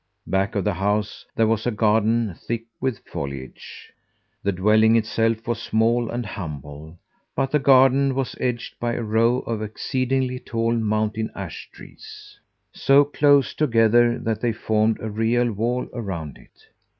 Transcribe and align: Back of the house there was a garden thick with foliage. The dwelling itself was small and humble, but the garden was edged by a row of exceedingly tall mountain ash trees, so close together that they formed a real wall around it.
Back 0.25 0.55
of 0.55 0.63
the 0.63 0.73
house 0.73 1.27
there 1.35 1.45
was 1.45 1.67
a 1.67 1.69
garden 1.69 2.33
thick 2.35 2.63
with 2.79 3.05
foliage. 3.05 3.93
The 4.41 4.51
dwelling 4.51 4.95
itself 4.95 5.47
was 5.47 5.61
small 5.61 6.09
and 6.09 6.25
humble, 6.25 6.97
but 7.35 7.51
the 7.51 7.59
garden 7.59 8.15
was 8.15 8.35
edged 8.39 8.79
by 8.79 8.93
a 8.95 9.03
row 9.03 9.41
of 9.41 9.61
exceedingly 9.61 10.39
tall 10.39 10.73
mountain 10.73 11.29
ash 11.35 11.69
trees, 11.71 12.39
so 12.73 13.03
close 13.05 13.53
together 13.53 14.17
that 14.17 14.41
they 14.41 14.53
formed 14.53 14.99
a 15.01 15.09
real 15.11 15.51
wall 15.51 15.87
around 15.93 16.39
it. 16.39 16.65